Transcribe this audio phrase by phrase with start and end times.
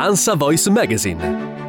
[0.00, 1.59] ANSA Voice Magazine.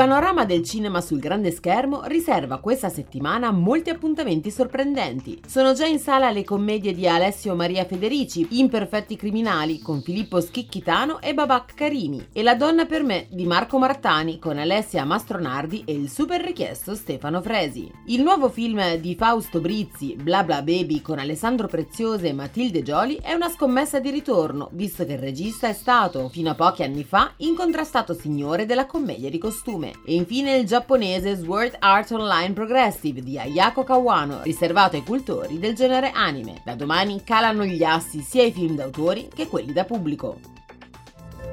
[0.00, 5.42] Panorama del cinema sul grande schermo riserva questa settimana molti appuntamenti sorprendenti.
[5.46, 11.20] Sono già in sala le commedie di Alessio Maria Federici, Imperfetti criminali con Filippo Schicchitano
[11.20, 15.92] e Babak Karimi, e La donna per me di Marco Martani con Alessia Mastronardi e
[15.92, 17.92] il super richiesto Stefano Fresi.
[18.06, 23.18] Il nuovo film di Fausto Brizzi, Bla Bla Baby con Alessandro Prezioso e Matilde Gioli
[23.20, 27.04] è una scommessa di ritorno, visto che il regista è stato, fino a pochi anni
[27.04, 33.22] fa, incontrastato signore della commedia di costume E infine il giapponese Sword Art Online Progressive
[33.22, 36.60] di Ayako Kawano, riservato ai cultori del genere anime.
[36.64, 40.38] Da domani calano gli assi sia ai film d'autori che quelli da pubblico.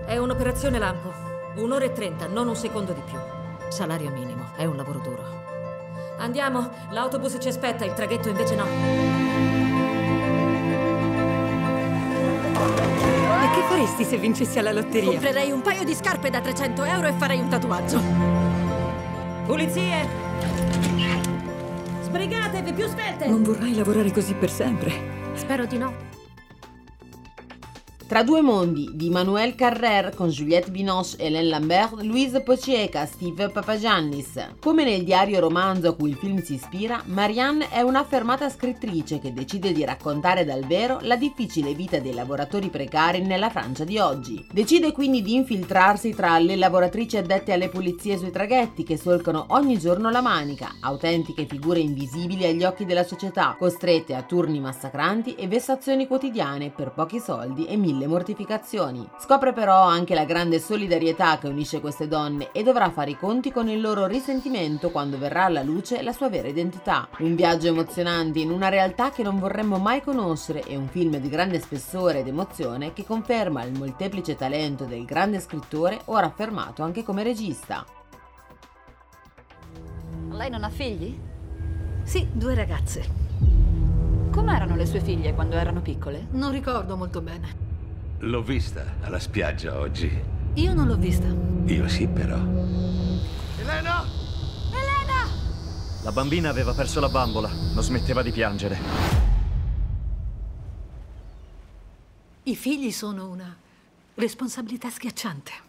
[0.06, 1.14] È un'operazione lampo.
[1.58, 3.18] Un'ora e trenta, non un secondo di più.
[3.70, 5.24] Salario minimo, è un lavoro duro.
[6.20, 8.66] Andiamo, l'autobus ci aspetta, il traghetto invece no.
[13.58, 15.10] Che faresti se vincessi alla lotteria?
[15.10, 18.00] Comprerei un paio di scarpe da 300 euro e farei un tatuaggio.
[19.48, 20.08] Pulizie!
[22.04, 23.28] Sbrigatevi, più svelte!
[23.28, 25.32] Non vorrai lavorare così per sempre.
[25.34, 26.17] Spero di no.
[28.08, 34.52] Tra due mondi di Manuel Carrer con Juliette Binoche, Hélène Lambert, Louise Pocieca, Steve Papagiannis.
[34.62, 39.34] Come nel diario romanzo a cui il film si ispira, Marianne è un'affermata scrittrice che
[39.34, 44.48] decide di raccontare dal vero la difficile vita dei lavoratori precari nella Francia di oggi.
[44.54, 49.78] Decide quindi di infiltrarsi tra le lavoratrici addette alle pulizie sui traghetti che solcano ogni
[49.78, 55.50] giorno la manica, autentiche figure invisibili agli occhi della società, costrette a turni massacranti e
[55.50, 59.08] vessazioni quotidiane per pochi soldi e mille mille mortificazioni.
[59.20, 63.52] Scopre però anche la grande solidarietà che unisce queste donne e dovrà fare i conti
[63.52, 67.10] con il loro risentimento quando verrà alla luce la sua vera identità.
[67.20, 71.30] Un viaggio emozionante in una realtà che non vorremmo mai conoscere e un film di
[71.30, 77.04] grande spessore ed emozione che conferma il molteplice talento del grande scrittore ora affermato anche
[77.04, 77.84] come regista.
[80.30, 81.20] Lei non ha figli?
[82.04, 83.26] Sì, due ragazze.
[84.32, 86.28] Com'erano le sue figlie quando erano piccole?
[86.32, 87.67] Non ricordo molto bene.
[88.22, 90.12] L'ho vista alla spiaggia oggi.
[90.56, 91.28] Io non l'ho vista.
[91.66, 92.38] Io sì, però.
[93.60, 94.04] Elena!
[94.72, 95.30] Elena!
[96.02, 98.80] La bambina aveva perso la bambola, non smetteva di piangere.
[102.44, 103.56] I figli sono una
[104.16, 105.67] responsabilità schiacciante.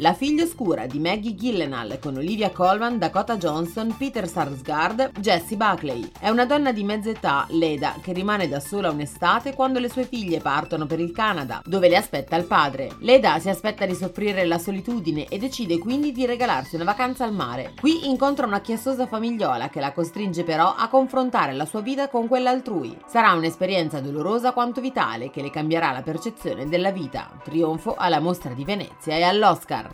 [0.00, 6.08] La figlia oscura di Maggie Gyllenhaal con Olivia Colman, Dakota Johnson, Peter Sarsgaard, Jessie Buckley.
[6.20, 10.04] È una donna di mezza età, Leda, che rimane da sola un'estate quando le sue
[10.04, 12.94] figlie partono per il Canada, dove le aspetta il padre.
[13.00, 17.34] Leda si aspetta di soffrire la solitudine e decide quindi di regalarsi una vacanza al
[17.34, 17.72] mare.
[17.80, 22.28] Qui incontra una chiassosa famigliola che la costringe però a confrontare la sua vita con
[22.28, 22.96] quella altrui.
[23.08, 27.28] Sarà un'esperienza dolorosa quanto vitale che le cambierà la percezione della vita.
[27.42, 29.86] Trionfo alla mostra di Venezia e all'Oscar.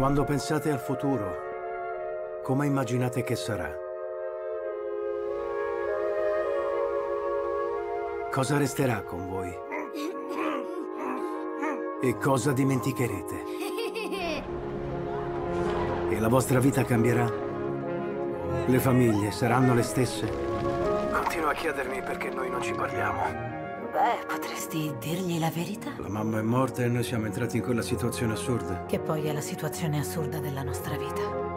[0.00, 1.36] Quando pensate al futuro,
[2.42, 3.70] come immaginate che sarà?
[8.30, 9.54] Cosa resterà con voi?
[12.00, 13.44] E cosa dimenticherete?
[16.08, 17.30] E la vostra vita cambierà?
[18.64, 20.26] Le famiglie saranno le stesse?
[21.12, 23.59] Continuo a chiedermi perché noi non ci parliamo.
[24.00, 25.92] Beh, potresti dirgli la verità.
[25.98, 28.86] La mamma è morta e noi siamo entrati in quella situazione assurda.
[28.86, 31.49] Che poi è la situazione assurda della nostra vita.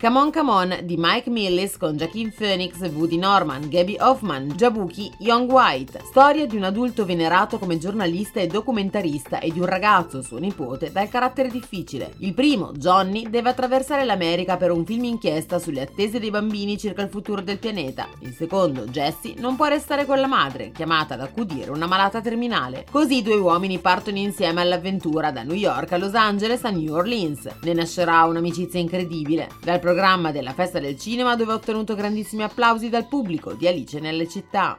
[0.00, 5.10] Come On Come On di Mike Millis con Joaquin Phoenix, Woody Norman, Gabby Hoffman, Jabuki,
[5.18, 6.02] Young White.
[6.04, 10.92] Storia di un adulto venerato come giornalista e documentarista e di un ragazzo, suo nipote,
[10.92, 12.14] dal carattere difficile.
[12.18, 17.02] Il primo, Johnny, deve attraversare l'America per un film inchiesta sulle attese dei bambini circa
[17.02, 18.06] il futuro del pianeta.
[18.20, 22.86] Il secondo, Jesse, non può restare con la madre, chiamata ad accudire una malata terminale.
[22.88, 26.94] Così i due uomini partono insieme all'avventura da New York a Los Angeles a New
[26.94, 27.48] Orleans.
[27.62, 29.48] Ne nascerà un'amicizia incredibile.
[29.60, 33.98] Dal programma della festa del cinema dove ha ottenuto grandissimi applausi dal pubblico di Alice
[33.98, 34.78] nelle città.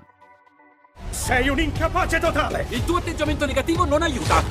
[1.10, 2.68] Sei un incapace totale!
[2.70, 4.44] Il tuo atteggiamento negativo non aiuta!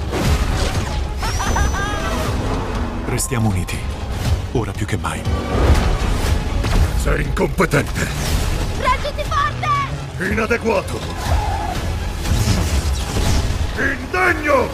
[3.05, 3.79] Restiamo uniti,
[4.53, 5.23] ora più che mai.
[6.97, 8.07] Sei incompetente!
[8.81, 10.33] Reggiti forte!
[10.33, 10.99] Inadeguato!
[13.77, 14.69] Indegno!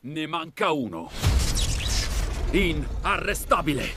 [0.00, 1.35] Ne manca uno.
[2.52, 3.90] Inarrestabile.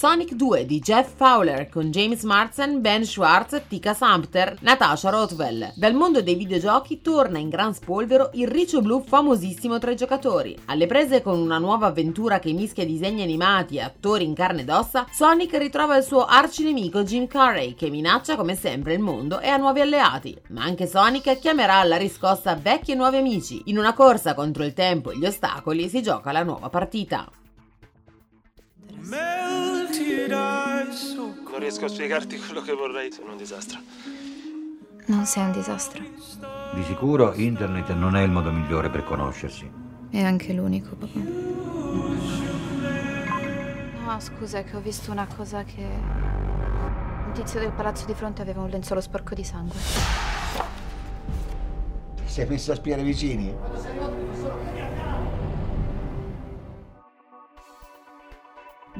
[0.00, 5.72] Sonic 2 di Jeff Fowler con James Marsden, Ben Schwartz, Tika Sumpter, Natasha Rothwell.
[5.74, 10.56] Dal mondo dei videogiochi torna in gran spolvero il riccio blu famosissimo tra i giocatori.
[10.64, 14.70] Alle prese con una nuova avventura che mischia disegni animati e attori in carne ed
[14.70, 19.48] ossa, Sonic ritrova il suo arcinemico Jim Carrey che minaccia come sempre il mondo e
[19.48, 20.34] ha nuovi alleati.
[20.48, 23.64] Ma anche Sonic chiamerà alla riscossa vecchi e nuovi amici.
[23.66, 27.30] In una corsa contro il tempo e gli ostacoli si gioca la nuova partita.
[30.30, 33.80] Non riesco a spiegarti quello che vorrei, sono un disastro.
[35.06, 36.02] Non sei un disastro.
[36.72, 39.68] Di sicuro internet non è il modo migliore per conoscersi.
[40.08, 41.18] È anche l'unico, papà.
[44.04, 45.82] No, scusa, è che ho visto una cosa che...
[45.82, 49.78] Un tizio del palazzo di fronte aveva un lenzuolo sporco di sangue.
[52.16, 53.52] Ti sei messo a spiare vicini?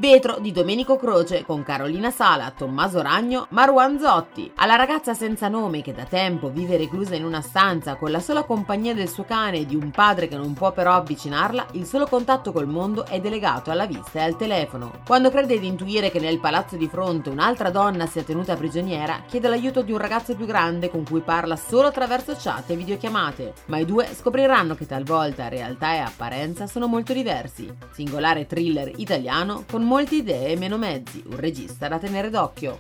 [0.00, 4.50] Vetro di Domenico Croce con Carolina Sala, Tommaso Ragno, Marwan Zotti.
[4.54, 8.44] Alla ragazza senza nome che da tempo vive reclusa in una stanza con la sola
[8.44, 12.06] compagnia del suo cane e di un padre che non può però avvicinarla, il solo
[12.06, 15.02] contatto col mondo è delegato alla vista e al telefono.
[15.04, 19.48] Quando crede di intuire che nel palazzo di fronte un'altra donna sia tenuta prigioniera, chiede
[19.48, 23.52] l'aiuto di un ragazzo più grande con cui parla solo attraverso chat e videochiamate.
[23.66, 27.70] Ma i due scopriranno che talvolta realtà e apparenza sono molto diversi.
[27.92, 32.78] Singolare thriller italiano con molte idee e meno mezzi, un regista da tenere d'occhio.